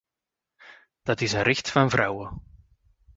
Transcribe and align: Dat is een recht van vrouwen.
Dat 1.03 1.21
is 1.21 1.31
een 1.31 1.41
recht 1.41 1.69
van 1.71 1.89
vrouwen. 1.89 2.41